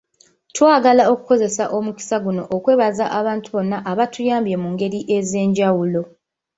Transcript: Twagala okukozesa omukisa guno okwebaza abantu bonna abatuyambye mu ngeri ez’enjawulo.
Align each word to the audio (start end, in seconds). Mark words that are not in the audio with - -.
Twagala 0.55 1.03
okukozesa 1.13 1.63
omukisa 1.77 2.15
guno 2.23 2.43
okwebaza 2.55 3.05
abantu 3.19 3.47
bonna 3.53 3.77
abatuyambye 3.91 4.55
mu 4.61 4.67
ngeri 4.73 4.99
ez’enjawulo. 5.17 6.01